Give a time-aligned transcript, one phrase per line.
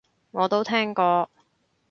[0.31, 1.29] 我都聽過